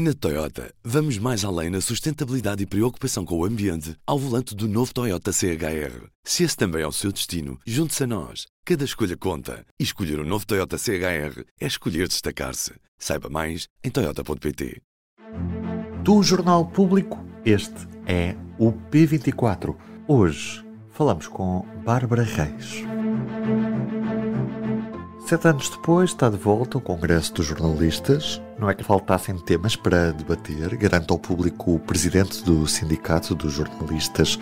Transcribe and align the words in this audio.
Na 0.00 0.14
Toyota, 0.14 0.72
vamos 0.84 1.18
mais 1.18 1.44
além 1.44 1.70
na 1.70 1.80
sustentabilidade 1.80 2.62
e 2.62 2.66
preocupação 2.66 3.24
com 3.24 3.36
o 3.36 3.44
ambiente 3.44 3.96
ao 4.06 4.16
volante 4.16 4.54
do 4.54 4.68
novo 4.68 4.94
Toyota 4.94 5.32
CHR. 5.32 6.06
Se 6.22 6.44
esse 6.44 6.56
também 6.56 6.82
é 6.82 6.86
o 6.86 6.92
seu 6.92 7.10
destino, 7.10 7.58
junte-se 7.66 8.04
a 8.04 8.06
nós. 8.06 8.46
Cada 8.64 8.84
escolha 8.84 9.16
conta. 9.16 9.66
E 9.76 9.82
escolher 9.82 10.20
o 10.20 10.22
um 10.22 10.24
novo 10.24 10.46
Toyota 10.46 10.78
CHR 10.78 11.42
é 11.60 11.66
escolher 11.66 12.06
destacar-se. 12.06 12.74
Saiba 12.96 13.28
mais 13.28 13.66
em 13.82 13.90
Toyota.pt. 13.90 14.80
Do 16.04 16.22
Jornal 16.22 16.66
Público, 16.66 17.18
este 17.44 17.88
é 18.06 18.36
o 18.56 18.70
P24. 18.70 19.74
Hoje 20.06 20.64
falamos 20.92 21.26
com 21.26 21.66
Bárbara 21.84 22.22
Reis. 22.22 22.84
Sete 25.28 25.46
anos 25.46 25.68
depois 25.68 26.08
está 26.08 26.30
de 26.30 26.38
volta 26.38 26.78
o 26.78 26.80
Congresso 26.80 27.34
dos 27.34 27.44
Jornalistas. 27.44 28.40
Não 28.58 28.70
é 28.70 28.74
que 28.74 28.82
faltassem 28.82 29.36
temas 29.36 29.76
para 29.76 30.10
debater, 30.10 30.74
garante 30.78 31.12
ao 31.12 31.18
público 31.18 31.74
o 31.74 31.78
presidente 31.78 32.42
do 32.42 32.66
Sindicato 32.66 33.34
dos 33.34 33.52
Jornalistas, 33.52 34.38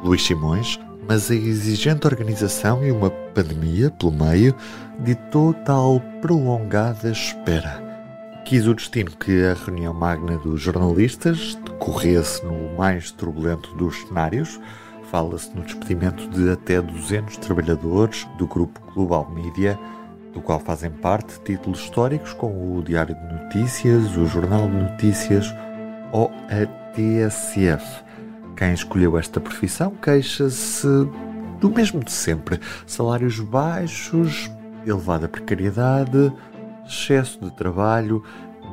Luís 0.00 0.24
Simões, 0.24 0.78
mas 1.08 1.28
a 1.28 1.34
exigente 1.34 2.06
organização 2.06 2.86
e 2.86 2.92
uma 2.92 3.10
pandemia 3.10 3.90
pelo 3.90 4.12
meio 4.12 4.54
ditou 5.00 5.52
tal 5.52 6.00
prolongada 6.22 7.10
espera. 7.10 7.82
Quis 8.44 8.64
o 8.68 8.74
destino 8.74 9.10
que 9.10 9.44
a 9.44 9.54
reunião 9.54 9.92
magna 9.92 10.38
dos 10.38 10.60
jornalistas 10.60 11.56
decorresse 11.64 12.46
no 12.46 12.76
mais 12.76 13.10
turbulento 13.10 13.74
dos 13.74 14.02
cenários. 14.02 14.60
Fala-se 15.10 15.52
no 15.56 15.64
despedimento 15.64 16.28
de 16.28 16.48
até 16.48 16.80
200 16.80 17.38
trabalhadores 17.38 18.24
do 18.38 18.46
grupo 18.46 18.80
Global 18.94 19.28
Media 19.34 19.76
do 20.38 20.42
qual 20.42 20.60
fazem 20.60 20.90
parte 20.90 21.40
títulos 21.40 21.80
históricos 21.80 22.32
como 22.32 22.78
o 22.78 22.82
Diário 22.82 23.14
de 23.14 23.34
Notícias, 23.34 24.16
o 24.16 24.24
Jornal 24.26 24.68
de 24.68 24.76
Notícias 24.76 25.52
ou 26.12 26.30
a 26.48 26.64
TSF. 26.92 28.04
Quem 28.56 28.72
escolheu 28.72 29.18
esta 29.18 29.40
profissão 29.40 29.94
queixa-se 29.96 30.86
do 31.60 31.70
mesmo 31.70 32.04
de 32.04 32.12
sempre: 32.12 32.60
salários 32.86 33.40
baixos, 33.40 34.48
elevada 34.86 35.28
precariedade, 35.28 36.32
excesso 36.86 37.40
de 37.40 37.50
trabalho, 37.56 38.22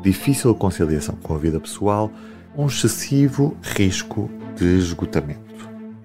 difícil 0.04 0.54
conciliação 0.54 1.16
com 1.16 1.34
a 1.34 1.38
vida 1.40 1.60
pessoal, 1.60 2.12
um 2.56 2.68
excessivo 2.68 3.58
risco 3.64 4.30
de 4.56 4.78
esgotamento. 4.78 5.55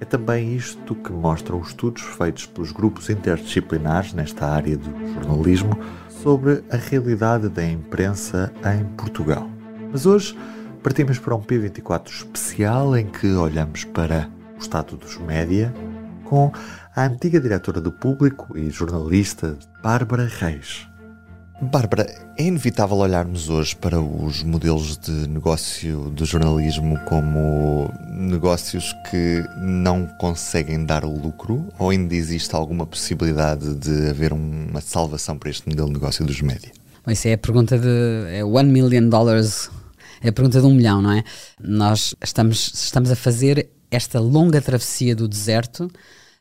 É 0.01 0.05
também 0.05 0.57
isto 0.57 0.95
que 0.95 1.13
mostram 1.13 1.61
os 1.61 1.69
estudos 1.69 2.03
feitos 2.03 2.47
pelos 2.47 2.73
grupos 2.73 3.11
interdisciplinares 3.11 4.15
nesta 4.15 4.47
área 4.47 4.77
do 4.77 4.91
jornalismo 5.13 5.79
sobre 6.09 6.65
a 6.71 6.77
realidade 6.77 7.49
da 7.51 7.65
imprensa 7.65 8.51
em 8.75 8.85
Portugal. 8.97 9.49
Mas 9.93 10.07
hoje 10.07 10.37
partimos 10.83 11.19
para 11.19 11.35
um 11.35 11.43
P24 11.43 12.09
especial 12.09 12.97
em 12.97 13.07
que 13.07 13.31
olhamos 13.35 13.85
para 13.85 14.31
o 14.57 14.61
estado 14.61 14.97
dos 14.97 15.19
média 15.19 15.73
com 16.25 16.51
a 16.97 17.05
antiga 17.05 17.41
diretora 17.41 17.81
do 17.81 17.93
Público 17.93 18.57
e 18.57 18.71
jornalista 18.71 19.59
Bárbara 19.83 20.27
Reis. 20.27 20.90
Bárbara, 21.63 22.07
é 22.39 22.43
inevitável 22.43 22.97
olharmos 22.97 23.51
hoje 23.51 23.77
para 23.77 24.01
os 24.01 24.43
modelos 24.43 24.97
de 24.97 25.29
negócio 25.29 26.09
do 26.09 26.25
jornalismo 26.25 26.99
como 27.07 27.93
negócios 28.15 28.95
que 29.11 29.45
não 29.61 30.07
conseguem 30.19 30.87
dar 30.87 31.05
lucro 31.05 31.69
ou 31.79 31.91
ainda 31.91 32.15
existe 32.15 32.55
alguma 32.55 32.87
possibilidade 32.87 33.75
de 33.75 34.09
haver 34.09 34.33
uma 34.33 34.81
salvação 34.81 35.37
para 35.37 35.51
este 35.51 35.69
modelo 35.69 35.89
de 35.89 35.93
negócio 35.93 36.25
dos 36.25 36.41
média? 36.41 36.73
Bom, 37.05 37.13
isso 37.13 37.29
é 37.29 37.35
a 37.35 37.39
pergunta 37.39 37.79
de 37.79 38.25
é 38.31 38.43
one 38.43 38.71
million 38.71 39.11
dollars, 39.11 39.71
é 40.23 40.31
a 40.31 40.33
pergunta 40.33 40.63
de 40.63 40.67
um 40.67 40.75
milhão, 40.75 41.03
não 41.03 41.13
é? 41.13 41.23
Nós 41.61 42.15
estamos, 42.25 42.73
estamos 42.75 43.11
a 43.11 43.17
fazer 43.17 43.69
esta 43.91 44.19
longa 44.19 44.63
travessia 44.63 45.15
do 45.15 45.29
deserto 45.29 45.91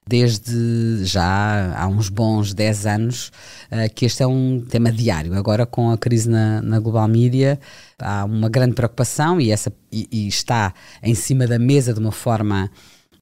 desde 0.09 1.05
já 1.05 1.75
há 1.77 1.87
uns 1.87 2.09
bons 2.09 2.51
10 2.51 2.85
anos 2.87 3.31
uh, 3.71 3.93
que 3.93 4.05
este 4.05 4.23
é 4.23 4.27
um 4.27 4.59
tema 4.67 4.91
diário. 4.91 5.35
Agora, 5.35 5.67
com 5.67 5.91
a 5.91 5.97
crise 5.97 6.27
na, 6.27 6.63
na 6.63 6.79
Global 6.79 7.07
Media, 7.07 7.59
há 7.99 8.25
uma 8.25 8.49
grande 8.49 8.73
preocupação 8.73 9.39
e, 9.39 9.51
essa, 9.51 9.71
e, 9.91 10.07
e 10.11 10.27
está 10.27 10.73
em 11.03 11.13
cima 11.13 11.45
da 11.45 11.59
mesa 11.59 11.93
de 11.93 11.99
uma 11.99 12.11
forma 12.11 12.71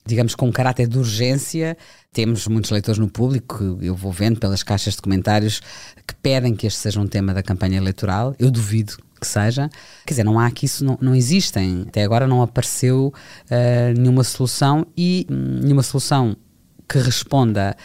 digamos, 0.05 0.33
com 0.35 0.47
um 0.47 0.51
caráter 0.53 0.87
de 0.87 0.97
urgência. 0.97 1.75
Temos 2.13 2.47
muitos 2.47 2.71
leitores 2.71 2.97
no 2.97 3.09
público, 3.09 3.77
eu 3.81 3.93
vou 3.93 4.09
vendo 4.09 4.39
pelas 4.39 4.63
caixas 4.63 4.95
de 4.95 5.01
comentários, 5.01 5.59
que 6.07 6.15
pedem 6.21 6.55
que 6.55 6.65
este 6.65 6.79
seja 6.79 7.01
um 7.01 7.07
tema 7.07 7.33
da 7.33 7.43
campanha 7.43 7.75
eleitoral. 7.75 8.33
Eu 8.39 8.49
duvido 8.49 8.95
que 9.19 9.27
seja. 9.27 9.69
Quer 10.05 10.13
dizer, 10.13 10.23
não 10.23 10.39
há 10.39 10.49
que 10.49 10.65
isso, 10.65 10.85
não, 10.85 10.97
não 11.01 11.13
existem. 11.13 11.83
Até 11.89 12.03
agora 12.03 12.25
não 12.25 12.41
apareceu 12.41 13.13
uh, 13.51 13.99
nenhuma 13.99 14.23
solução 14.23 14.87
e 14.95 15.27
hum, 15.29 15.59
nenhuma 15.61 15.83
solução 15.83 16.37
que 16.87 16.99
responda 16.99 17.75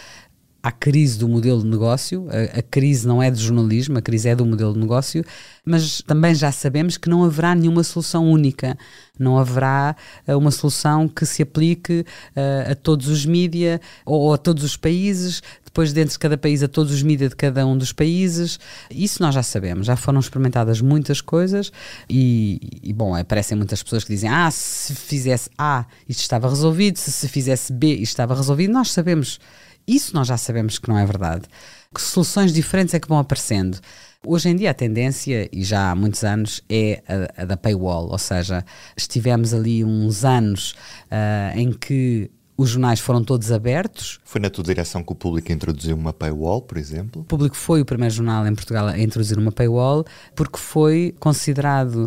à 0.62 0.70
crise 0.70 1.18
do 1.18 1.28
modelo 1.28 1.60
de 1.60 1.66
negócio. 1.66 2.28
A, 2.30 2.60
a, 2.60 2.62
crise 2.62 3.06
não 3.06 3.22
é 3.22 3.30
do 3.30 3.38
jornalismo, 3.38 3.98
a 3.98 4.02
crise 4.02 4.28
é 4.28 4.36
do 4.36 4.46
modelo 4.46 4.72
de 4.72 4.78
negócio, 4.78 5.24
mas 5.64 6.00
também 6.02 6.34
já 6.34 6.52
sabemos 6.52 6.96
que 6.96 7.08
não 7.08 7.24
haverá 7.24 7.54
nenhuma 7.54 7.82
solução 7.82 8.30
única. 8.30 8.78
Não 9.18 9.38
haverá 9.38 9.96
uh, 10.26 10.38
uma 10.38 10.50
solução 10.50 11.08
que 11.08 11.26
se 11.26 11.42
aplique 11.42 12.04
uh, 12.36 12.72
a 12.72 12.74
todos 12.74 13.08
os 13.08 13.26
mídia 13.26 13.80
ou, 14.06 14.20
ou, 14.20 14.34
a 14.34 14.38
todos 14.38 14.62
os 14.62 14.76
países, 14.76 15.42
depois 15.64 15.92
dentro 15.92 16.12
de 16.12 16.18
cada 16.18 16.38
país 16.38 16.62
a 16.62 16.68
todos 16.68 16.92
os 16.92 17.02
mídia 17.02 17.28
de 17.28 17.36
cada 17.36 17.66
um 17.66 17.76
dos 17.76 17.92
países. 17.92 18.60
Isso 18.90 19.20
nós 19.20 19.34
já 19.34 19.42
sabemos, 19.42 19.86
já 19.86 19.96
foram 19.96 20.20
experimentadas 20.20 20.80
muitas 20.80 21.20
coisas 21.20 21.72
e, 22.08 22.80
e 22.82 22.92
bom, 22.92 23.14
aparecem 23.16 23.56
muitas 23.56 23.82
pessoas 23.82 24.04
que 24.04 24.12
dizem 24.12 24.30
ah, 24.30 24.50
se 24.50 24.94
fizesse 24.94 25.50
A 25.58 25.86
isto 26.08 26.20
estava 26.20 26.48
resolvido, 26.48 26.98
se 26.98 27.10
se 27.10 27.28
fizesse 27.28 27.72
B 27.72 27.94
isto 27.94 28.12
estava 28.12 28.34
resolvido. 28.34 28.72
Nós 28.72 28.92
sabemos 28.92 29.40
isso 29.86 30.14
nós 30.14 30.28
já 30.28 30.36
sabemos 30.36 30.78
que 30.78 30.88
não 30.88 30.98
é 30.98 31.04
verdade. 31.04 31.48
Que 31.94 32.00
soluções 32.00 32.52
diferentes 32.52 32.94
é 32.94 33.00
que 33.00 33.08
vão 33.08 33.18
aparecendo. 33.18 33.78
Hoje 34.24 34.48
em 34.48 34.56
dia 34.56 34.70
a 34.70 34.74
tendência, 34.74 35.48
e 35.52 35.64
já 35.64 35.90
há 35.90 35.94
muitos 35.94 36.22
anos, 36.22 36.62
é 36.68 37.02
a, 37.36 37.42
a 37.42 37.44
da 37.44 37.56
paywall, 37.56 38.08
ou 38.10 38.18
seja, 38.18 38.64
estivemos 38.96 39.52
ali 39.52 39.84
uns 39.84 40.24
anos 40.24 40.74
uh, 41.10 41.58
em 41.58 41.72
que 41.72 42.30
os 42.56 42.70
jornais 42.70 43.00
foram 43.00 43.24
todos 43.24 43.50
abertos. 43.50 44.20
Foi 44.24 44.40
na 44.40 44.48
tua 44.48 44.62
direção 44.62 45.02
que 45.02 45.12
o 45.12 45.16
público 45.16 45.50
introduziu 45.50 45.96
uma 45.96 46.12
paywall, 46.12 46.62
por 46.62 46.78
exemplo? 46.78 47.22
O 47.22 47.24
público 47.24 47.56
foi 47.56 47.80
o 47.80 47.84
primeiro 47.84 48.14
jornal 48.14 48.46
em 48.46 48.54
Portugal 48.54 48.86
a 48.86 48.98
introduzir 48.98 49.38
uma 49.38 49.50
paywall 49.50 50.04
porque 50.36 50.58
foi 50.58 51.14
considerado, 51.18 52.06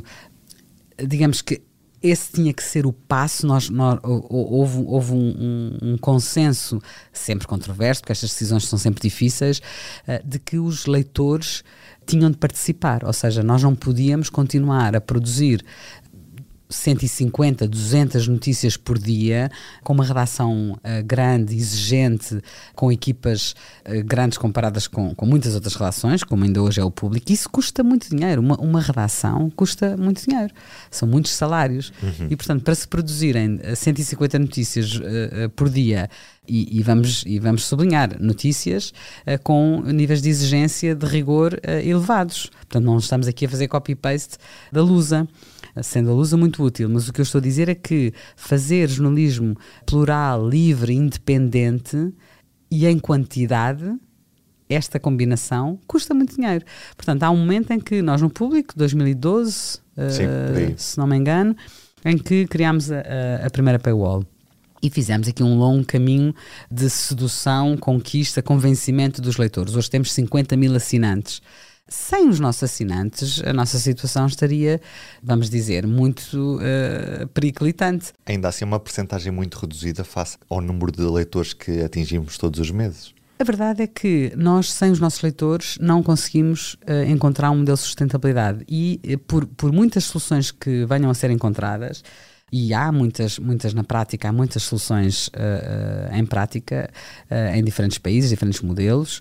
digamos 0.98 1.42
que 1.42 1.62
esse 2.06 2.32
tinha 2.32 2.54
que 2.54 2.64
ser 2.64 2.86
o 2.86 2.94
passo. 2.94 3.48
Nós, 3.48 3.70
nós 3.70 4.00
houve, 4.04 4.84
houve 4.86 5.14
um, 5.14 5.18
um, 5.18 5.78
um, 5.82 5.98
consenso, 5.98 6.80
sempre 7.12 7.48
controverso, 7.48 8.02
porque 8.02 8.12
estas 8.12 8.30
decisões 8.30 8.68
são 8.68 8.78
sempre 8.78 9.02
difíceis, 9.02 9.60
uh, 10.08 10.28
de 10.28 10.40
que 10.40 10.58
os 10.58 10.86
leitores 10.86 11.64
tinham 12.06 12.30
de 12.30 12.38
participar. 12.38 13.04
Ou 13.04 13.14
seja, 13.14 13.42
nós 13.44 13.64
não 13.64 13.76
podíamos 13.76 14.30
continuar 14.30 14.96
a 14.96 15.02
produzir 15.02 15.64
150, 16.76 17.68
200 17.68 18.28
notícias 18.28 18.78
por 18.78 18.98
dia, 18.98 19.50
com 19.84 19.94
uma 19.94 20.06
redação 20.06 20.74
uh, 20.74 21.04
grande, 21.06 21.56
exigente, 21.56 22.40
com 22.76 22.92
equipas 22.92 23.56
uh, 23.88 24.04
grandes 24.04 24.38
comparadas 24.38 24.88
com, 24.88 25.16
com 25.16 25.26
muitas 25.26 25.56
outras 25.56 25.76
redações, 25.76 26.24
como 26.24 26.44
ainda 26.44 26.62
hoje 26.62 26.80
é 26.80 26.84
o 26.84 26.92
público. 26.92 27.32
Isso 27.32 27.50
custa 27.50 27.84
muito 27.84 28.10
dinheiro. 28.10 28.42
Uma, 28.42 28.56
uma 28.58 28.82
redação 28.82 29.50
custa 29.50 29.96
muito 29.98 30.24
dinheiro. 30.28 30.54
São 30.92 31.08
muitos 31.08 31.32
salários. 31.32 31.92
Uhum. 32.02 32.28
E, 32.30 32.36
portanto, 32.36 32.64
para 32.64 32.76
se 32.76 32.88
produzirem 32.88 33.60
150 33.76 34.40
notícias 34.40 34.96
uh, 34.96 35.50
por 35.56 35.70
dia 35.70 36.10
e, 36.48 36.80
e, 36.80 36.84
vamos, 36.84 37.24
e 37.26 37.40
vamos 37.40 37.66
sublinhar 37.66 38.22
notícias 38.22 38.90
uh, 39.26 39.42
com 39.44 39.82
níveis 39.82 40.22
de 40.22 40.30
exigência 40.30 40.96
de 40.96 41.06
rigor 41.06 41.54
uh, 41.54 41.88
elevados. 41.88 42.48
Portanto, 42.48 42.84
não 42.84 42.98
estamos 42.98 43.28
aqui 43.28 43.46
a 43.46 43.50
fazer 43.50 43.68
copy-paste 43.68 44.38
da 44.72 44.82
Lusa 44.82 45.28
sendo 45.84 46.12
a 46.12 46.14
Lusa 46.14 46.38
muito 46.38 46.64
útil, 46.64 46.90
mas 46.90 47.08
o 47.08 47.14
que 47.14 47.22
eu 47.22 47.24
estou 47.24 47.40
a 47.40 47.42
dizer 47.42 47.70
é 47.70 47.76
que 47.76 48.14
fazer 48.36 48.90
jornalismo 48.90 49.56
plural, 49.86 50.48
livre, 50.48 50.94
independente 50.94 52.14
e 52.72 52.86
em 52.86 52.98
quantidade, 52.98 53.94
esta 54.70 55.00
combinação 55.00 55.80
custa 55.88 56.14
muito 56.14 56.36
dinheiro. 56.36 56.66
Portanto, 56.96 57.24
há 57.24 57.30
um 57.30 57.38
momento 57.38 57.72
em 57.72 57.80
que 57.80 58.02
nós 58.02 58.22
no 58.22 58.30
público, 58.30 58.74
2012, 58.76 59.54
Sim, 59.54 59.80
uh, 59.98 60.74
se 60.78 60.98
não 60.98 61.08
me 61.08 61.16
engano, 61.16 61.56
em 62.04 62.18
que 62.18 62.46
criámos 62.48 62.92
a, 62.92 63.00
a, 63.00 63.48
a 63.48 63.50
primeira 63.50 63.80
paywall 63.80 64.24
e 64.86 64.90
fizemos 64.90 65.28
aqui 65.28 65.42
um 65.42 65.58
longo 65.58 65.84
caminho 65.84 66.34
de 66.70 66.90
sedução, 66.90 67.76
conquista, 67.76 68.42
convencimento 68.42 69.22
dos 69.22 69.38
leitores. 69.38 69.76
Hoje 69.76 69.90
temos 69.90 70.14
50 70.14 70.56
mil 70.56 70.76
assinantes. 70.76 71.42
Sem 71.88 72.30
os 72.30 72.40
nossos 72.40 72.64
assinantes, 72.64 73.44
a 73.46 73.54
nossa 73.54 73.78
situação 73.78 74.26
estaria, 74.26 74.82
vamos 75.22 75.52
dizer, 75.52 75.86
muito 75.86 76.58
uh, 76.58 77.28
periclitante. 77.28 78.12
Ainda 78.26 78.48
assim, 78.48 78.66
uma 78.66 78.80
percentagem 78.80 79.32
muito 79.32 79.60
reduzida 79.60 80.04
face 80.04 80.36
ao 80.50 80.62
número 80.62 80.92
de 80.92 81.04
leitores 81.04 81.54
que 81.54 81.82
atingimos 81.84 82.40
todos 82.40 82.60
os 82.60 82.72
meses. 82.72 83.14
A 83.38 83.44
verdade 83.44 83.84
é 83.84 83.88
que 83.88 84.32
nós, 84.36 84.72
sem 84.74 84.90
os 84.90 85.00
nossos 85.00 85.22
leitores, 85.22 85.78
não 85.80 86.02
conseguimos 86.02 86.74
uh, 86.74 87.08
encontrar 87.08 87.52
um 87.52 87.58
modelo 87.58 87.78
de 87.78 87.84
sustentabilidade. 87.84 88.66
E 88.68 89.00
uh, 89.06 89.20
por, 89.20 89.46
por 89.46 89.72
muitas 89.72 90.06
soluções 90.06 90.52
que 90.52 90.86
venham 90.86 91.12
a 91.12 91.14
ser 91.14 91.30
encontradas, 91.30 92.04
e 92.58 92.74
há 92.74 92.90
muitas, 92.90 93.38
muitas 93.38 93.74
na 93.74 93.84
prática, 93.84 94.30
há 94.30 94.32
muitas 94.32 94.64
soluções 94.64 95.28
uh, 95.28 96.16
em 96.16 96.26
prática 96.26 96.90
uh, 97.30 97.54
em 97.54 97.62
diferentes 97.62 97.98
países, 97.98 98.30
diferentes 98.30 98.62
modelos. 98.62 99.20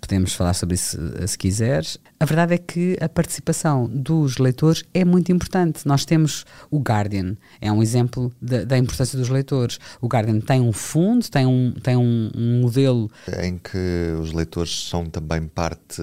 podemos 0.00 0.34
falar 0.34 0.54
sobre 0.54 0.74
isso 0.74 0.98
se 1.24 1.38
quiseres. 1.38 2.00
A 2.24 2.26
verdade 2.26 2.54
é 2.54 2.58
que 2.58 2.96
a 3.02 3.06
participação 3.06 3.86
dos 3.86 4.38
leitores 4.38 4.82
é 4.94 5.04
muito 5.04 5.30
importante. 5.30 5.86
Nós 5.86 6.06
temos 6.06 6.46
o 6.70 6.78
Guardian, 6.78 7.36
é 7.60 7.70
um 7.70 7.82
exemplo 7.82 8.32
da, 8.40 8.64
da 8.64 8.78
importância 8.78 9.18
dos 9.18 9.28
leitores. 9.28 9.78
O 10.00 10.06
Guardian 10.06 10.40
tem 10.40 10.58
um 10.58 10.72
fundo, 10.72 11.28
tem 11.28 11.44
um, 11.44 11.74
tem 11.82 11.98
um, 11.98 12.30
um 12.34 12.62
modelo. 12.62 13.10
Em 13.42 13.58
que 13.58 14.16
os 14.18 14.32
leitores 14.32 14.88
são 14.88 15.04
também 15.04 15.46
parte 15.46 16.00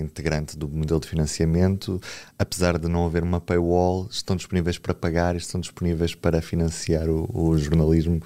integrante 0.00 0.56
do 0.56 0.66
modelo 0.66 0.98
de 0.98 1.08
financiamento, 1.08 2.00
apesar 2.38 2.78
de 2.78 2.88
não 2.88 3.04
haver 3.04 3.22
uma 3.22 3.42
paywall, 3.42 4.08
estão 4.10 4.34
disponíveis 4.34 4.78
para 4.78 4.94
pagar, 4.94 5.36
estão 5.36 5.60
disponíveis 5.60 6.14
para 6.14 6.40
financiar 6.40 7.10
o, 7.10 7.28
o 7.30 7.58
jornalismo 7.58 8.22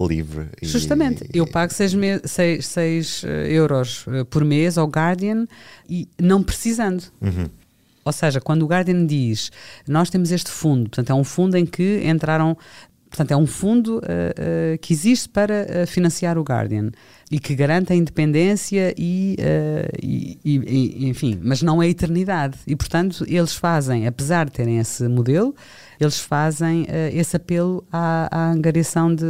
livre. 0.00 0.48
Justamente, 0.62 1.24
e, 1.32 1.38
eu 1.38 1.46
pago 1.46 1.72
6 1.72 1.92
seis, 2.24 2.66
seis, 2.66 3.24
eh, 3.24 3.52
euros 3.52 4.04
eh, 4.08 4.24
por 4.24 4.44
mês 4.44 4.76
ao 4.76 4.86
Guardian 4.86 5.46
e 5.88 6.08
não 6.20 6.42
precisando. 6.42 7.04
Uhum. 7.20 7.48
Ou 8.04 8.12
seja, 8.12 8.40
quando 8.40 8.62
o 8.62 8.66
Guardian 8.66 9.06
diz 9.06 9.50
nós 9.88 10.10
temos 10.10 10.30
este 10.30 10.50
fundo, 10.50 10.90
portanto 10.90 11.10
é 11.10 11.14
um 11.14 11.24
fundo 11.24 11.56
em 11.56 11.64
que 11.64 12.02
entraram 12.04 12.56
Portanto, 13.08 13.30
é 13.30 13.36
um 13.36 13.46
fundo 13.46 13.98
uh, 13.98 14.00
uh, 14.00 14.78
que 14.78 14.92
existe 14.92 15.28
para 15.28 15.62
uh, 15.62 15.86
financiar 15.86 16.36
o 16.36 16.42
Guardian 16.42 16.90
e 17.30 17.38
que 17.38 17.54
garante 17.54 17.92
a 17.92 17.96
independência 17.96 18.94
e, 18.96 19.36
e, 20.02 20.38
e, 20.44 21.08
enfim, 21.08 21.40
mas 21.42 21.62
não 21.62 21.80
a 21.80 21.86
eternidade. 21.86 22.58
E, 22.66 22.76
portanto, 22.76 23.24
eles 23.26 23.54
fazem, 23.54 24.06
apesar 24.06 24.46
de 24.46 24.52
terem 24.52 24.78
esse 24.78 25.08
modelo, 25.08 25.54
eles 25.98 26.20
fazem 26.20 26.82
uh, 26.82 26.86
esse 27.12 27.36
apelo 27.36 27.84
à, 27.90 28.28
à, 28.30 28.50
angariação 28.50 29.14
de, 29.14 29.24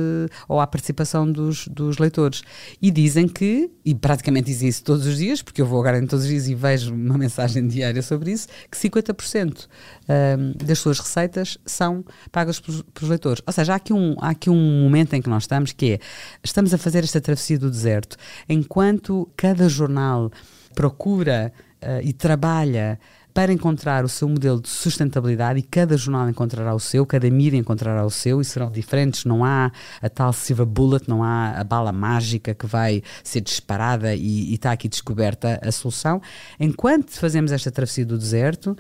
ou 0.48 0.60
à 0.60 0.66
participação 0.66 1.30
dos, 1.30 1.68
dos 1.68 1.98
leitores. 1.98 2.42
E 2.80 2.90
dizem 2.90 3.28
que, 3.28 3.70
e 3.84 3.94
praticamente 3.94 4.46
dizem 4.46 4.68
isso 4.68 4.82
todos 4.82 5.06
os 5.06 5.16
dias, 5.16 5.42
porque 5.42 5.62
eu 5.62 5.66
vou 5.66 5.80
agora 5.80 5.98
em 5.98 6.06
todos 6.06 6.24
os 6.24 6.30
dias 6.30 6.48
e 6.48 6.54
vejo 6.54 6.92
uma 6.92 7.16
mensagem 7.18 7.66
diária 7.66 8.02
sobre 8.02 8.32
isso, 8.32 8.48
que 8.70 8.76
50% 8.76 9.64
uh, 9.64 9.68
ehm, 10.08 10.52
das 10.64 10.78
suas 10.78 10.98
receitas 10.98 11.58
são 11.64 12.04
pagas 12.32 12.60
pelos, 12.60 12.82
pelos, 12.82 13.08
leitores. 13.08 13.42
Ou 13.46 13.52
seja, 13.52 13.72
há 13.72 13.76
aqui, 13.76 13.92
um, 13.92 14.16
há 14.20 14.30
aqui 14.30 14.50
um 14.50 14.82
momento 14.82 15.14
em 15.14 15.22
que 15.22 15.28
nós 15.28 15.44
estamos 15.44 15.72
que 15.72 15.92
é, 15.92 15.98
estamos 16.42 16.74
a 16.74 16.78
fazer 16.78 17.04
esta 17.04 17.20
travessia 17.20 17.58
do 17.58 17.70
deserto, 17.86 18.16
enquanto 18.48 19.28
cada 19.36 19.68
jornal 19.68 20.30
procura 20.74 21.52
uh, 21.82 22.00
e 22.02 22.12
trabalha 22.12 22.98
para 23.32 23.52
encontrar 23.52 24.02
o 24.02 24.08
seu 24.08 24.26
modelo 24.28 24.60
de 24.62 24.68
sustentabilidade 24.68 25.58
e 25.58 25.62
cada 25.62 25.94
jornal 25.96 26.28
encontrará 26.28 26.74
o 26.74 26.80
seu, 26.80 27.04
cada 27.04 27.28
mídia 27.30 27.58
encontrará 27.58 28.04
o 28.04 28.10
seu 28.10 28.40
e 28.40 28.44
serão 28.44 28.70
diferentes. 28.70 29.26
Não 29.26 29.44
há 29.44 29.70
a 30.00 30.08
tal 30.08 30.32
silver 30.32 30.64
bullet, 30.64 31.06
não 31.06 31.22
há 31.22 31.50
a 31.50 31.62
bala 31.62 31.92
mágica 31.92 32.54
que 32.54 32.66
vai 32.66 33.02
ser 33.22 33.42
disparada 33.42 34.14
e, 34.14 34.50
e 34.50 34.54
está 34.54 34.72
aqui 34.72 34.88
descoberta 34.88 35.60
a 35.62 35.70
solução. 35.70 36.20
Enquanto 36.58 37.10
fazemos 37.10 37.52
esta 37.52 37.70
travessia 37.70 38.06
do 38.06 38.16
deserto, 38.16 38.74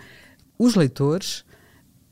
os 0.58 0.74
leitores 0.74 1.44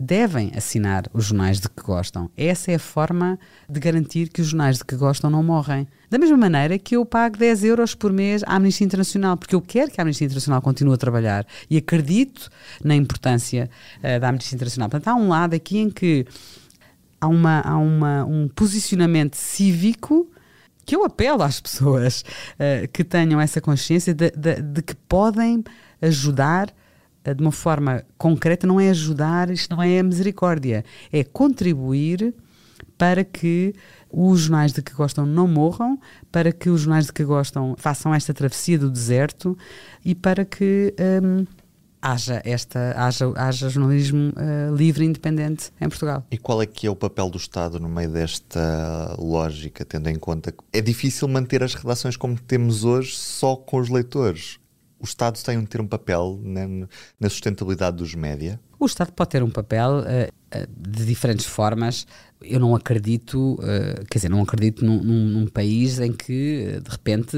devem 0.05 0.53
assinar 0.55 1.05
os 1.13 1.27
jornais 1.27 1.61
de 1.61 1.69
que 1.69 1.83
gostam. 1.83 2.31
Essa 2.37 2.73
é 2.73 2.75
a 2.75 2.79
forma 2.79 3.39
de 3.69 3.81
garantir 3.81 4.29
que 4.29 4.41
os 4.41 4.49
jornais 4.49 4.79
de 4.79 4.85
que 4.85 4.95
gostam 4.97 5.31
não 5.31 5.43
morrem. 5.43 5.89
Da 6.11 6.19
mesma 6.19 6.37
maneira 6.37 6.79
que 6.79 6.97
eu 6.97 7.05
pago 7.05 7.39
10 7.39 7.65
euros 7.65 7.95
por 7.95 8.13
mês 8.13 8.43
à 8.45 8.57
Amnistia 8.57 8.85
Internacional, 8.85 9.37
porque 9.37 9.55
eu 9.55 9.63
quero 9.63 9.91
que 9.91 10.01
a 10.01 10.05
Amnistia 10.05 10.27
Internacional 10.27 10.61
continue 10.61 10.95
a 10.95 10.99
trabalhar 10.99 11.47
e 11.71 11.77
acredito 11.77 12.51
na 12.85 12.95
importância 12.95 13.71
uh, 13.99 14.21
da 14.21 14.29
Amnistia 14.29 14.55
Internacional. 14.55 14.91
Portanto, 14.91 15.09
há 15.09 15.15
um 15.15 15.29
lado 15.29 15.55
aqui 15.55 15.79
em 15.79 15.91
que 15.91 16.27
há, 17.21 17.27
uma, 17.27 17.61
há 17.63 17.79
uma, 17.79 18.25
um 18.25 18.47
posicionamento 18.49 19.37
cívico 19.37 20.31
que 20.85 20.95
eu 20.95 21.03
apelo 21.03 21.43
às 21.43 21.61
pessoas 21.61 22.23
uh, 22.55 22.87
que 22.93 23.03
tenham 23.03 23.41
essa 23.41 23.61
consciência 23.61 24.15
de, 24.15 24.31
de, 24.33 24.61
de 24.61 24.83
que 24.83 24.95
podem 24.95 25.65
ajudar 26.03 26.69
de 27.33 27.41
uma 27.41 27.53
forma 27.53 28.05
concreta, 28.19 28.67
não 28.67 28.81
é 28.81 28.91
ajudar, 28.91 29.51
isto 29.51 29.75
não 29.75 29.83
é 29.83 30.03
misericórdia, 30.03 30.85
é 31.13 31.25
contribuir 31.25 32.35
para 32.99 33.25
que 33.25 33.75
os 34.11 34.41
jornais 34.43 34.73
de 34.73 34.83
que 34.83 34.93
gostam 34.93 35.27
não 35.27 35.49
morram, 35.49 35.99
para 36.31 36.53
que 36.53 36.69
os 36.71 36.83
jornais 36.83 37.07
de 37.07 37.13
que 37.13 37.25
gostam 37.25 37.75
façam 37.79 38.15
esta 38.15 38.33
travessia 38.33 38.79
do 38.79 38.91
deserto 38.91 39.57
e 40.05 40.15
para 40.15 40.45
que 40.45 40.95
um, 41.23 41.45
haja, 42.01 42.43
esta, 42.45 42.95
haja, 42.97 43.33
haja 43.35 43.69
jornalismo 43.71 44.31
uh, 44.31 44.75
livre 44.75 45.05
e 45.05 45.09
independente 45.09 45.73
em 45.81 45.89
Portugal. 45.89 46.25
E 46.31 46.37
qual 46.37 46.61
é 46.61 46.67
que 46.67 46.87
é 46.87 46.91
o 46.91 46.95
papel 46.95 47.31
do 47.31 47.39
Estado 47.39 47.81
no 47.81 47.89
meio 47.89 48.11
desta 48.11 49.17
lógica, 49.19 49.85
tendo 49.85 50.09
em 50.09 50.17
conta 50.17 50.53
que 50.53 50.59
é 50.73 50.81
difícil 50.81 51.27
manter 51.27 51.63
as 51.63 51.75
redações 51.75 52.17
como 52.17 52.39
temos 52.39 52.85
hoje 52.85 53.17
só 53.17 53.57
com 53.57 53.79
os 53.79 53.89
leitores? 53.89 54.59
O 55.05 55.07
Estado 55.07 55.39
tem 55.43 55.61
de 55.61 55.67
ter 55.67 55.83
um 55.83 55.87
papel 55.87 56.41
né, 56.43 56.67
na 57.21 57.29
sustentabilidade 57.29 57.99
dos 57.99 58.15
média? 58.15 58.59
O 58.81 58.87
Estado 58.87 59.13
pode 59.13 59.31
ter 59.31 59.43
um 59.43 59.51
papel 59.51 59.99
uh, 60.01 60.67
de 60.91 61.05
diferentes 61.05 61.45
formas. 61.45 62.07
Eu 62.43 62.59
não 62.59 62.75
acredito, 62.75 63.55
uh, 63.55 64.05
quer 64.11 64.19
dizer, 64.19 64.31
não 64.31 64.41
acredito 64.41 64.83
num, 64.83 65.03
num, 65.03 65.27
num, 65.27 65.47
país 65.47 66.01
em 66.01 66.11
que, 66.11 66.81
de 66.83 66.91
repente, 66.91 67.37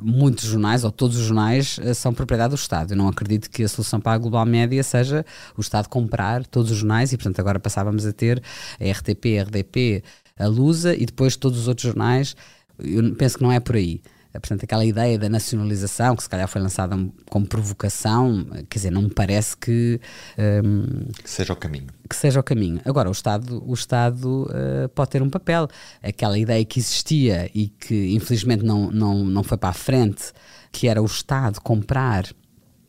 muitos 0.00 0.44
jornais 0.44 0.82
ou 0.82 0.90
todos 0.90 1.18
os 1.18 1.26
jornais 1.26 1.78
são 1.94 2.14
propriedade 2.14 2.54
do 2.54 2.56
Estado. 2.56 2.92
Eu 2.92 2.96
não 2.96 3.08
acredito 3.08 3.50
que 3.50 3.62
a 3.62 3.68
solução 3.68 4.00
para 4.00 4.12
a 4.12 4.18
global 4.18 4.46
média 4.46 4.82
seja 4.82 5.22
o 5.58 5.60
Estado 5.60 5.86
comprar 5.86 6.46
todos 6.46 6.70
os 6.70 6.78
jornais 6.78 7.12
e, 7.12 7.18
portanto, 7.18 7.40
agora 7.40 7.60
passávamos 7.60 8.06
a 8.06 8.12
ter 8.12 8.42
a 8.80 8.90
RTP, 8.90 9.38
a 9.38 9.42
RDP, 9.42 10.02
a 10.38 10.46
Lusa 10.46 10.94
e 10.94 11.04
depois 11.04 11.36
todos 11.36 11.58
os 11.58 11.68
outros 11.68 11.86
jornais. 11.86 12.34
Eu 12.78 13.14
penso 13.16 13.36
que 13.36 13.42
não 13.42 13.52
é 13.52 13.60
por 13.60 13.76
aí. 13.76 14.00
Portanto, 14.32 14.62
aquela 14.64 14.84
ideia 14.84 15.18
da 15.18 15.28
nacionalização, 15.28 16.14
que 16.14 16.22
se 16.22 16.28
calhar 16.28 16.46
foi 16.46 16.60
lançada 16.60 16.96
como 17.28 17.46
provocação, 17.46 18.46
quer 18.68 18.78
dizer, 18.78 18.90
não 18.90 19.02
me 19.02 19.10
parece 19.10 19.56
que. 19.56 20.00
Um, 20.38 21.10
que 21.22 21.30
seja 21.30 21.52
o 21.52 21.56
caminho. 21.56 21.86
Que 22.08 22.14
seja 22.14 22.38
o 22.38 22.42
caminho. 22.42 22.80
Agora, 22.84 23.08
o 23.08 23.12
Estado, 23.12 23.62
o 23.66 23.74
Estado 23.74 24.44
uh, 24.44 24.88
pode 24.90 25.10
ter 25.10 25.22
um 25.22 25.30
papel. 25.30 25.68
Aquela 26.02 26.38
ideia 26.38 26.64
que 26.64 26.78
existia 26.78 27.50
e 27.54 27.68
que 27.68 28.14
infelizmente 28.14 28.64
não, 28.64 28.90
não, 28.90 29.24
não 29.24 29.42
foi 29.42 29.58
para 29.58 29.70
a 29.70 29.74
frente, 29.74 30.32
que 30.70 30.86
era 30.86 31.02
o 31.02 31.06
Estado 31.06 31.60
comprar 31.60 32.26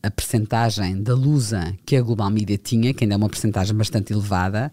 a 0.03 0.09
percentagem 0.09 1.01
da 1.01 1.13
Lusa 1.13 1.75
que 1.85 1.95
a 1.95 2.01
Global 2.01 2.29
Media 2.29 2.57
tinha, 2.57 2.93
que 2.93 3.03
ainda 3.03 3.15
é 3.15 3.17
uma 3.17 3.29
percentagem 3.29 3.75
bastante 3.75 4.13
elevada, 4.13 4.71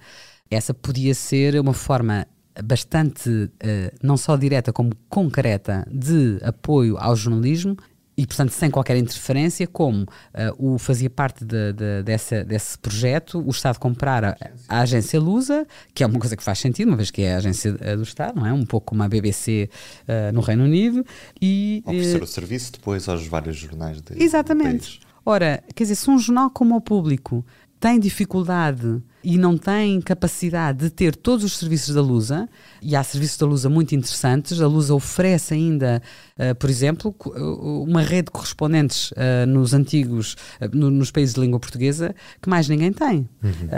essa 0.51 0.73
podia 0.73 1.15
ser 1.15 1.59
uma 1.61 1.75
forma 1.75 2.27
bastante, 2.63 3.29
uh, 3.29 3.51
não 4.03 4.17
só 4.17 4.37
direta 4.37 4.73
como 4.73 4.93
concreta, 5.09 5.87
de 5.91 6.39
apoio 6.43 6.97
ao 6.99 7.15
jornalismo 7.15 7.77
e, 8.19 8.27
portanto, 8.27 8.51
sem 8.51 8.69
qualquer 8.69 8.97
interferência, 8.97 9.65
como 9.65 10.03
uh, 10.03 10.75
o 10.75 10.77
fazia 10.77 11.09
parte 11.09 11.45
de, 11.45 11.73
de, 11.73 12.03
dessa, 12.03 12.43
desse 12.43 12.77
projeto, 12.77 13.41
o 13.41 13.51
Estado 13.51 13.79
comprar 13.79 14.25
a, 14.25 14.37
a, 14.69 14.81
agência 14.81 15.21
Lusa, 15.21 15.65
que 15.95 16.03
é 16.03 16.07
uma 16.07 16.19
coisa 16.19 16.37
que 16.37 16.43
faz 16.43 16.59
sentido, 16.59 16.89
uma 16.89 16.97
vez 16.97 17.13
que 17.13 17.23
é 17.23 17.35
a 17.35 17.37
agência 17.37 17.77
eh, 17.79 17.95
do 17.95 18.03
Estado, 18.03 18.41
não 18.41 18.45
é? 18.45 18.53
Um 18.53 18.67
pouco 18.67 18.87
como 18.87 19.05
a 19.05 19.09
BBC 19.09 19.71
uh, 20.03 20.33
no 20.33 20.41
Reino 20.41 20.65
Unido. 20.65 21.07
E, 21.41 21.81
Oferecer 21.87 22.21
o 22.21 22.27
serviço 22.27 22.73
depois 22.73 23.09
aos 23.09 23.25
vários 23.25 23.57
jornais 23.57 24.03
de, 24.03 24.21
Exatamente. 24.21 24.99
Ora, 25.25 25.63
quer 25.73 25.85
dizer, 25.85 25.95
se 25.95 26.11
um 26.11 26.19
jornal 26.19 26.51
como 26.51 26.75
o 26.75 26.81
Público 26.81 27.47
tem 27.79 28.01
dificuldade 28.01 29.01
e 29.29 29.37
não 29.37 29.59
tem 29.59 30.01
capacidade 30.01 30.79
de 30.79 30.91
ter 30.91 31.15
todos 31.15 31.45
os 31.45 31.59
serviços 31.59 31.95
da 31.95 32.01
Lusa, 32.01 32.49
e 32.81 32.97
há 32.97 33.05
serviços 33.05 33.37
da 33.37 33.45
Lusa 33.45 33.69
muito 33.69 33.95
interessantes, 33.95 34.59
a 34.59 34.67
Lusa 34.67 34.95
oferece 34.95 35.53
ainda, 35.53 36.03
uh, 36.39 36.55
por 36.55 36.71
exemplo, 36.71 37.15
uma 37.87 38.01
rede 38.01 38.25
de 38.25 38.31
correspondentes 38.31 39.11
uh, 39.11 39.47
nos 39.47 39.75
antigos, 39.75 40.33
uh, 40.63 40.75
no, 40.75 40.91
nos 40.91 41.11
países 41.11 41.35
de 41.35 41.43
língua 41.43 41.61
portuguesa, 41.61 42.15
que 42.41 42.49
mais 42.49 42.71
ninguém 42.71 42.91
tem. 42.91 43.29
Uhum. 43.43 43.69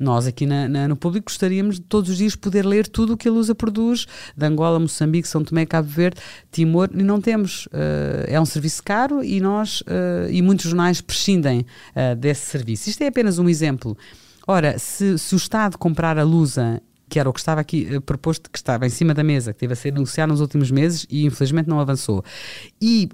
Nós 0.00 0.26
aqui 0.26 0.46
na, 0.46 0.68
na, 0.68 0.88
no 0.88 0.96
público 0.96 1.30
gostaríamos 1.30 1.76
de 1.76 1.82
todos 1.82 2.10
os 2.10 2.16
dias 2.16 2.34
poder 2.34 2.66
ler 2.66 2.88
tudo 2.88 3.12
o 3.12 3.16
que 3.16 3.28
a 3.28 3.30
Lusa 3.30 3.54
produz, 3.54 4.04
de 4.36 4.44
Angola, 4.44 4.80
Moçambique, 4.80 5.28
São 5.28 5.44
Tomé, 5.44 5.64
Cabo 5.64 5.88
Verde, 5.88 6.20
Timor, 6.50 6.90
e 6.92 7.04
não 7.04 7.20
temos. 7.20 7.66
Uh, 7.66 8.26
é 8.26 8.40
um 8.40 8.44
serviço 8.44 8.82
caro 8.82 9.22
e 9.22 9.40
nós 9.40 9.80
uh, 9.82 10.28
e 10.28 10.42
muitos 10.42 10.66
jornais 10.66 11.00
prescindem 11.00 11.60
uh, 11.60 12.16
desse 12.16 12.46
serviço. 12.46 12.90
Isto 12.90 13.02
é 13.02 13.06
apenas 13.06 13.38
um 13.38 13.48
exemplo. 13.48 13.96
Ora, 14.46 14.78
se, 14.78 15.18
se 15.18 15.34
o 15.34 15.36
Estado 15.36 15.76
comprar 15.76 16.18
a 16.18 16.22
Lusa 16.22 16.80
que 17.08 17.18
era 17.18 17.28
o 17.28 17.32
que 17.32 17.38
estava 17.38 17.60
aqui 17.60 17.88
uh, 17.96 18.00
proposto, 18.00 18.50
que 18.50 18.58
estava 18.58 18.86
em 18.86 18.90
cima 18.90 19.14
da 19.14 19.22
mesa, 19.22 19.52
que 19.52 19.58
teve 19.58 19.72
a 19.72 19.76
ser 19.76 19.92
negociado 19.92 20.30
nos 20.30 20.40
últimos 20.40 20.70
meses 20.70 21.06
e 21.08 21.24
infelizmente 21.24 21.68
não 21.68 21.80
avançou. 21.80 22.24
E 22.80 23.08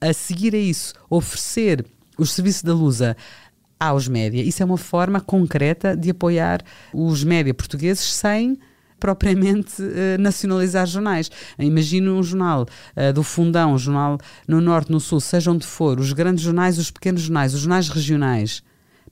a 0.00 0.12
seguir 0.12 0.54
a 0.54 0.58
isso, 0.58 0.94
oferecer 1.08 1.84
os 2.18 2.32
serviços 2.32 2.62
da 2.62 2.74
Lusa 2.74 3.16
aos 3.78 4.06
média. 4.06 4.42
Isso 4.42 4.62
é 4.62 4.66
uma 4.66 4.76
forma 4.76 5.20
concreta 5.20 5.96
de 5.96 6.10
apoiar 6.10 6.62
os 6.92 7.24
média 7.24 7.52
portugueses 7.52 8.04
sem 8.04 8.58
propriamente 8.98 9.82
uh, 9.82 10.18
nacionalizar 10.20 10.86
jornais. 10.86 11.30
Imagina 11.58 12.12
um 12.12 12.22
jornal 12.22 12.66
uh, 12.96 13.12
do 13.12 13.24
Fundão, 13.24 13.74
um 13.74 13.78
jornal 13.78 14.18
no 14.46 14.60
Norte, 14.60 14.92
no 14.92 15.00
Sul, 15.00 15.20
seja 15.20 15.50
onde 15.50 15.66
for, 15.66 15.98
os 15.98 16.12
grandes 16.12 16.44
jornais, 16.44 16.78
os 16.78 16.90
pequenos 16.90 17.22
jornais, 17.22 17.54
os 17.54 17.60
jornais 17.60 17.88
regionais 17.88 18.62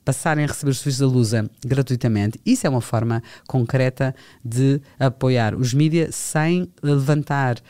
passarem 0.05 0.45
a 0.45 0.49
receber 0.49 0.71
os 0.71 0.79
serviços 0.79 1.01
da 1.01 1.07
Lusa 1.07 1.51
gratuitamente. 1.65 2.41
Isso 2.45 2.67
é 2.67 2.71
uma 2.71 2.81
forma 2.81 3.23
concreta 3.47 4.15
de 4.45 4.81
apoiar 4.99 5.55
os 5.55 5.75
mídias 5.75 6.15
sem 6.15 6.71
levantar 6.83 7.61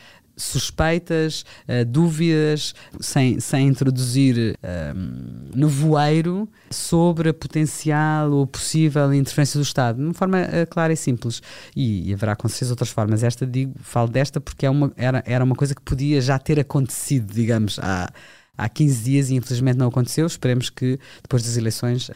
suspeitas, 0.41 1.45
uh, 1.67 1.85
dúvidas, 1.85 2.73
sem, 2.99 3.39
sem 3.39 3.67
introduzir 3.67 4.57
uh, 4.57 5.55
nevoeiro 5.55 6.49
sobre 6.69 7.29
a 7.29 7.33
potencial 7.33 8.31
ou 8.31 8.47
possível 8.47 9.13
interferência 9.13 9.59
do 9.59 9.63
Estado, 9.63 9.97
de 9.97 10.03
uma 10.03 10.13
forma 10.13 10.39
uh, 10.41 10.67
clara 10.69 10.93
e 10.93 10.97
simples. 10.97 11.41
E, 11.75 12.09
e, 12.09 12.13
haverá 12.13 12.35
com 12.35 12.47
certeza 12.47 12.71
outras 12.71 12.89
formas. 12.89 13.23
Esta, 13.23 13.45
digo, 13.45 13.73
falo 13.81 14.07
desta 14.07 14.41
porque 14.41 14.65
é 14.65 14.69
uma, 14.69 14.91
era, 14.95 15.23
era 15.25 15.43
uma 15.43 15.55
coisa 15.55 15.75
que 15.75 15.81
podia 15.81 16.19
já 16.21 16.39
ter 16.39 16.59
acontecido, 16.59 17.31
digamos, 17.33 17.77
há, 17.79 18.11
há 18.57 18.69
15 18.69 19.03
dias 19.03 19.29
e 19.29 19.35
infelizmente 19.35 19.77
não 19.77 19.87
aconteceu. 19.87 20.25
Esperemos 20.25 20.69
que 20.69 20.99
depois 21.21 21.43
das 21.43 21.57
eleições 21.57 22.11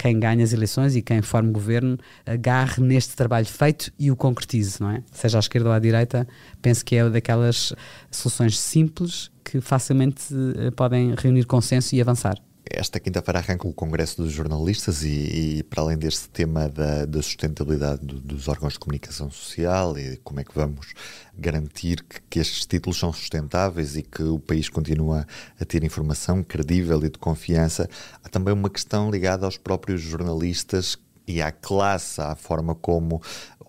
quem 0.00 0.18
ganha 0.18 0.42
as 0.42 0.54
eleições 0.54 0.96
e 0.96 1.02
quem 1.02 1.20
forma 1.20 1.50
o 1.50 1.52
governo 1.52 1.98
agarre 2.24 2.82
neste 2.82 3.14
trabalho 3.14 3.44
feito 3.44 3.92
e 3.98 4.10
o 4.10 4.16
concretize, 4.16 4.80
não 4.80 4.90
é? 4.90 5.02
Seja 5.12 5.36
à 5.36 5.40
esquerda 5.40 5.68
ou 5.68 5.74
à 5.74 5.78
direita, 5.78 6.26
penso 6.62 6.82
que 6.82 6.96
é 6.96 7.06
daquelas 7.10 7.74
soluções 8.10 8.58
simples 8.58 9.30
que 9.44 9.60
facilmente 9.60 10.22
eh, 10.56 10.70
podem 10.70 11.14
reunir 11.18 11.44
consenso 11.44 11.94
e 11.94 12.00
avançar. 12.00 12.40
Esta 12.64 13.00
quinta-feira 13.00 13.38
arranca 13.38 13.66
o 13.66 13.72
Congresso 13.72 14.22
dos 14.22 14.32
Jornalistas 14.32 15.02
e, 15.02 15.58
e 15.58 15.62
para 15.62 15.82
além 15.82 15.96
deste 15.96 16.28
tema 16.28 16.68
da, 16.68 17.06
da 17.06 17.22
sustentabilidade 17.22 18.04
do, 18.04 18.20
dos 18.20 18.48
órgãos 18.48 18.74
de 18.74 18.78
comunicação 18.78 19.30
social 19.30 19.98
e 19.98 20.18
como 20.18 20.40
é 20.40 20.44
que 20.44 20.54
vamos 20.54 20.92
garantir 21.36 22.02
que, 22.02 22.20
que, 22.28 22.38
estes 22.38 22.66
títulos 22.66 22.98
são 22.98 23.12
sustentáveis 23.12 23.96
e 23.96 24.02
que 24.02 24.22
o 24.22 24.38
país 24.38 24.68
continua 24.68 25.26
a 25.58 25.64
ter 25.64 25.82
informação 25.84 26.42
credível 26.42 27.02
e 27.04 27.10
de 27.10 27.18
confiança, 27.18 27.88
há 28.22 28.28
também 28.28 28.52
uma 28.52 28.68
questão 28.68 29.10
ligada 29.10 29.46
aos 29.46 29.56
próprios 29.56 30.02
jornalistas 30.02 30.98
e 31.26 31.40
à 31.40 31.50
classe, 31.50 32.20
à 32.20 32.34
forma 32.34 32.74
como 32.74 33.22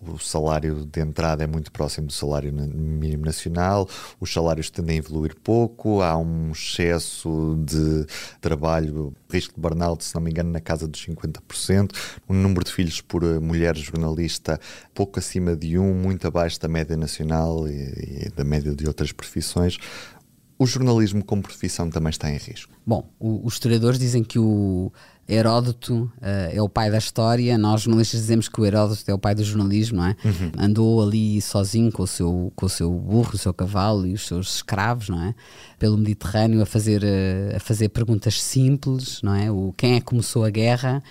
o 0.06 0.18
salário 0.18 0.84
de 0.84 1.00
entrada 1.00 1.44
é 1.44 1.46
muito 1.46 1.70
próximo 1.70 2.06
do 2.06 2.12
salário 2.12 2.52
mínimo 2.52 3.24
nacional, 3.24 3.88
os 4.20 4.32
salários 4.32 4.70
tendem 4.70 4.96
a 4.96 4.98
evoluir 4.98 5.36
pouco, 5.42 6.02
há 6.02 6.16
um 6.16 6.50
excesso 6.52 7.56
de 7.64 8.06
trabalho, 8.40 9.14
risco 9.30 9.54
de 9.54 9.60
burnout, 9.60 10.04
se 10.04 10.14
não 10.14 10.22
me 10.22 10.30
engano, 10.30 10.50
na 10.50 10.60
casa 10.60 10.88
dos 10.88 11.04
50%, 11.06 11.92
um 12.28 12.34
número 12.34 12.64
de 12.64 12.72
filhos 12.72 13.00
por 13.00 13.22
eh, 13.22 13.38
mulher 13.38 13.76
jornalista 13.76 14.58
pouco 14.94 15.18
acima 15.18 15.56
de 15.56 15.78
um, 15.78 15.94
muito 15.94 16.26
abaixo 16.26 16.60
da 16.60 16.68
média 16.68 16.96
nacional 16.96 17.68
e, 17.68 18.26
e 18.26 18.32
da 18.34 18.44
média 18.44 18.74
de 18.74 18.86
outras 18.86 19.12
profissões. 19.12 19.78
O 20.58 20.66
jornalismo 20.66 21.24
como 21.24 21.42
profissão 21.42 21.90
também 21.90 22.10
está 22.10 22.30
em 22.30 22.36
risco. 22.36 22.72
Bom, 22.86 23.10
o, 23.18 23.44
os 23.44 23.54
historiadores 23.54 23.98
dizem 23.98 24.22
que 24.22 24.38
o 24.38 24.92
Heródoto 25.28 26.10
uh, 26.18 26.50
é 26.52 26.60
o 26.60 26.68
pai 26.68 26.90
da 26.90 26.98
história, 26.98 27.56
nós 27.56 27.82
jornalistas 27.82 28.20
dizemos 28.20 28.48
que 28.48 28.60
o 28.60 28.66
Heródoto 28.66 29.02
é 29.06 29.14
o 29.14 29.18
pai 29.18 29.34
do 29.34 29.44
jornalismo, 29.44 29.98
não 29.98 30.06
é? 30.06 30.16
Uhum. 30.24 30.52
Andou 30.58 31.02
ali 31.02 31.40
sozinho 31.40 31.92
com 31.92 32.02
o, 32.02 32.06
seu, 32.06 32.52
com 32.56 32.66
o 32.66 32.68
seu 32.68 32.90
burro, 32.90 33.34
o 33.34 33.38
seu 33.38 33.54
cavalo 33.54 34.06
e 34.06 34.14
os 34.14 34.26
seus 34.26 34.56
escravos, 34.56 35.08
não 35.08 35.22
é? 35.22 35.34
Pelo 35.78 35.96
Mediterrâneo 35.96 36.60
a 36.60 36.66
fazer, 36.66 37.02
uh, 37.02 37.56
a 37.56 37.60
fazer 37.60 37.88
perguntas 37.90 38.42
simples, 38.42 39.20
não 39.22 39.34
é? 39.34 39.50
O, 39.50 39.72
quem 39.76 39.94
é 39.94 40.00
que 40.00 40.06
começou 40.06 40.44
a 40.44 40.50
guerra? 40.50 41.02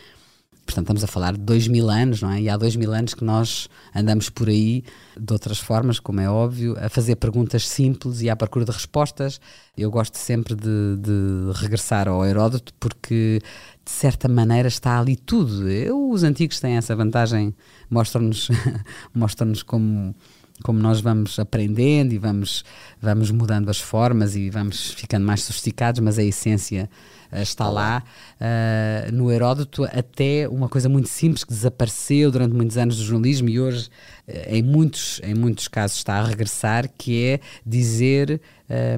Portanto, 0.71 0.85
estamos 0.85 1.03
a 1.03 1.07
falar 1.07 1.33
de 1.33 1.39
dois 1.39 1.67
mil 1.67 1.89
anos, 1.89 2.21
não 2.21 2.31
é? 2.31 2.41
E 2.41 2.49
há 2.49 2.55
dois 2.55 2.77
mil 2.77 2.93
anos 2.93 3.13
que 3.13 3.25
nós 3.25 3.67
andamos 3.93 4.29
por 4.29 4.47
aí, 4.47 4.85
de 5.19 5.33
outras 5.33 5.59
formas, 5.59 5.99
como 5.99 6.21
é 6.21 6.29
óbvio, 6.29 6.77
a 6.79 6.87
fazer 6.87 7.17
perguntas 7.17 7.67
simples 7.67 8.21
e 8.21 8.29
à 8.29 8.35
procura 8.37 8.63
de 8.63 8.71
respostas. 8.71 9.41
Eu 9.77 9.91
gosto 9.91 10.17
sempre 10.17 10.55
de, 10.55 10.95
de 10.97 11.51
regressar 11.55 12.07
ao 12.07 12.25
Heródoto 12.25 12.73
porque, 12.79 13.41
de 13.83 13.91
certa 13.91 14.29
maneira, 14.29 14.69
está 14.69 14.97
ali 14.97 15.17
tudo. 15.17 15.69
Eu, 15.69 16.09
os 16.09 16.23
antigos 16.23 16.61
têm 16.61 16.77
essa 16.77 16.95
vantagem, 16.95 17.53
mostram-nos 17.89 18.47
mostram 19.13 19.51
como 19.65 20.15
como 20.61 20.79
nós 20.79 21.01
vamos 21.01 21.39
aprendendo 21.39 22.13
e 22.13 22.17
vamos, 22.17 22.63
vamos 23.01 23.31
mudando 23.31 23.69
as 23.69 23.79
formas 23.79 24.35
e 24.35 24.49
vamos 24.49 24.91
ficando 24.91 25.25
mais 25.25 25.43
sofisticados, 25.43 25.99
mas 25.99 26.17
a 26.17 26.23
essência 26.23 26.89
uh, 27.31 27.41
está 27.41 27.69
lá. 27.69 28.03
Uh, 28.39 29.11
no 29.11 29.31
Heródoto, 29.31 29.83
até 29.85 30.47
uma 30.47 30.69
coisa 30.69 30.87
muito 30.87 31.09
simples 31.09 31.43
que 31.43 31.53
desapareceu 31.53 32.31
durante 32.31 32.53
muitos 32.53 32.77
anos 32.77 32.97
do 32.97 33.03
jornalismo 33.03 33.49
e 33.49 33.59
hoje, 33.59 33.89
uh, 34.27 34.31
em, 34.47 34.63
muitos, 34.63 35.19
em 35.23 35.33
muitos 35.33 35.67
casos, 35.67 35.97
está 35.97 36.15
a 36.15 36.23
regressar, 36.23 36.89
que 36.97 37.23
é 37.25 37.39
dizer 37.65 38.41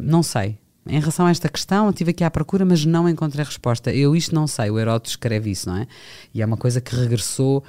não 0.04 0.22
sei. 0.22 0.60
Em 0.86 1.00
relação 1.00 1.26
a 1.26 1.32
esta 1.32 1.48
questão, 1.48 1.86
eu 1.86 1.92
estive 1.92 2.12
aqui 2.12 2.24
à 2.24 2.30
procura, 2.30 2.66
mas 2.66 2.86
não 2.86 3.08
encontrei 3.08 3.44
resposta. 3.44 3.92
Eu 3.92 4.16
isto 4.16 4.36
não 4.36 4.46
sei. 4.46 4.70
O 4.70 4.78
Heródoto 4.78 5.10
escreve 5.10 5.50
isso, 5.50 5.70
não 5.70 5.78
é? 5.78 5.88
E 6.34 6.42
é 6.42 6.46
uma 6.46 6.58
coisa 6.58 6.82
que 6.82 6.94
regressou 6.96 7.64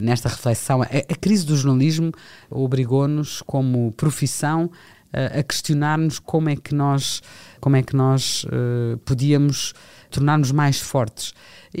nesta 0.00 0.28
reflexão. 0.28 0.82
A, 0.82 0.86
a 0.86 1.16
crise 1.16 1.44
do 1.46 1.56
jornalismo 1.56 2.12
obrigou-nos, 2.50 3.42
como 3.42 3.92
profissão, 3.92 4.70
a, 5.12 5.42
questionar-nos 5.42 6.18
como 6.18 6.48
é 6.48 6.56
que 6.56 6.74
nós, 6.74 7.22
como 7.60 7.76
é 7.76 7.82
que 7.82 7.96
nós 7.96 8.44
uh, 8.44 8.98
podíamos 8.98 9.74
tornar-nos 10.10 10.52
mais 10.52 10.80
fortes. 10.80 11.34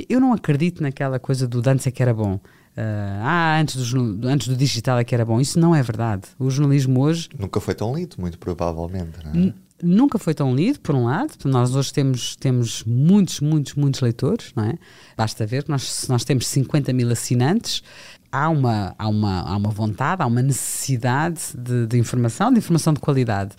Eu 0.08 0.20
não 0.20 0.32
acredito 0.32 0.82
naquela 0.82 1.18
coisa 1.18 1.46
do 1.46 1.60
dança 1.60 1.88
é 1.88 1.92
que 1.92 2.02
era 2.02 2.14
bom. 2.14 2.34
Uh, 2.34 3.22
ah, 3.22 3.58
antes 3.58 3.90
do, 3.90 4.28
antes 4.28 4.48
do 4.48 4.56
digital 4.56 4.98
é 4.98 5.04
que 5.04 5.14
era 5.14 5.24
bom. 5.24 5.40
Isso 5.40 5.58
não 5.58 5.74
é 5.74 5.82
verdade. 5.82 6.24
O 6.38 6.50
jornalismo 6.50 7.00
hoje. 7.00 7.28
Nunca 7.38 7.60
foi 7.60 7.74
tão 7.74 7.94
lido, 7.94 8.16
muito 8.18 8.38
provavelmente. 8.38 9.18
Não 9.24 9.48
é? 9.48 9.54
Nunca 9.82 10.18
foi 10.18 10.34
tão 10.34 10.54
lido, 10.54 10.80
por 10.80 10.94
um 10.94 11.04
lado. 11.04 11.32
Nós 11.44 11.74
hoje 11.74 11.92
temos, 11.92 12.36
temos 12.36 12.84
muitos, 12.84 13.40
muitos, 13.40 13.74
muitos 13.74 14.00
leitores, 14.00 14.52
não 14.54 14.64
é? 14.64 14.74
Basta 15.16 15.46
ver 15.46 15.64
que 15.64 15.70
nós, 15.70 16.06
nós 16.08 16.24
temos 16.24 16.46
50 16.46 16.92
mil 16.92 17.10
assinantes. 17.10 17.82
Há 18.30 18.48
uma, 18.48 18.94
há, 18.98 19.08
uma, 19.08 19.40
há 19.42 19.56
uma 19.56 19.70
vontade, 19.70 20.22
há 20.22 20.26
uma 20.26 20.42
necessidade 20.42 21.40
de, 21.56 21.86
de 21.86 21.98
informação, 21.98 22.52
de 22.52 22.58
informação 22.58 22.92
de 22.92 23.00
qualidade. 23.00 23.54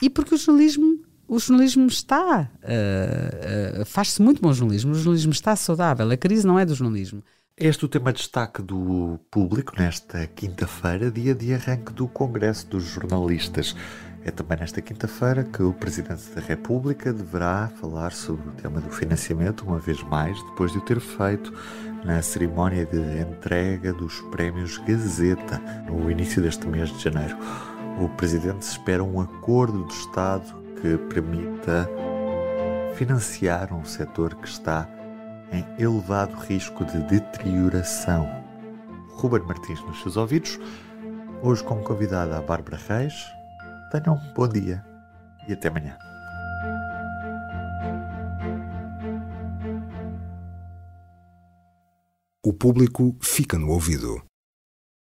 E 0.00 0.08
porque 0.08 0.34
o 0.34 0.38
jornalismo, 0.38 1.00
o 1.26 1.38
jornalismo 1.38 1.86
está, 1.86 2.50
uh, 2.62 3.82
uh, 3.82 3.84
faz-se 3.84 4.20
muito 4.22 4.40
bom 4.40 4.52
jornalismo, 4.52 4.92
o 4.92 4.94
jornalismo 4.94 5.32
está 5.32 5.56
saudável, 5.56 6.10
a 6.10 6.16
crise 6.16 6.46
não 6.46 6.58
é 6.58 6.64
do 6.64 6.74
jornalismo. 6.74 7.22
Este 7.56 7.84
é 7.84 7.86
o 7.86 7.88
tema 7.88 8.12
de 8.12 8.18
destaque 8.18 8.60
do 8.60 9.16
público 9.30 9.74
nesta 9.78 10.26
quinta-feira, 10.26 11.08
dia 11.08 11.36
de 11.36 11.54
arranque 11.54 11.92
do 11.92 12.08
Congresso 12.08 12.66
dos 12.66 12.82
Jornalistas. 12.82 13.76
É 14.26 14.30
também 14.30 14.56
nesta 14.58 14.80
quinta-feira 14.80 15.44
que 15.44 15.62
o 15.62 15.74
Presidente 15.74 16.30
da 16.34 16.40
República 16.40 17.12
deverá 17.12 17.70
falar 17.78 18.12
sobre 18.12 18.48
o 18.48 18.52
tema 18.52 18.80
do 18.80 18.88
financiamento, 18.88 19.66
uma 19.66 19.78
vez 19.78 20.02
mais, 20.02 20.42
depois 20.44 20.72
de 20.72 20.78
o 20.78 20.80
ter 20.80 20.98
feito 20.98 21.52
na 22.02 22.22
cerimónia 22.22 22.86
de 22.86 22.98
entrega 23.20 23.92
dos 23.92 24.22
prémios 24.30 24.78
Gazeta, 24.78 25.58
no 25.86 26.10
início 26.10 26.40
deste 26.40 26.66
mês 26.66 26.88
de 26.88 27.02
janeiro. 27.02 27.36
O 28.00 28.08
Presidente 28.08 28.62
espera 28.62 29.04
um 29.04 29.20
acordo 29.20 29.84
do 29.84 29.92
Estado 29.92 30.54
que 30.80 30.96
permita 31.12 31.86
financiar 32.94 33.74
um 33.74 33.84
setor 33.84 34.36
que 34.36 34.48
está 34.48 34.88
em 35.52 35.66
elevado 35.78 36.34
risco 36.36 36.82
de 36.86 36.98
deterioração. 37.02 38.26
Ruben 39.10 39.42
Martins 39.42 39.82
nos 39.82 40.00
seus 40.00 40.16
ouvidos, 40.16 40.58
hoje 41.42 41.62
como 41.62 41.82
convidada 41.82 42.38
a 42.38 42.40
Bárbara 42.40 42.80
Reis, 42.88 43.14
Tenham 43.94 44.16
um 44.16 44.34
bom 44.34 44.48
dia 44.48 44.84
e 45.46 45.52
até 45.52 45.68
amanhã. 45.68 45.96
O 52.44 52.52
público 52.52 53.16
fica 53.22 53.56
no 53.56 53.68
ouvido. 53.68 54.20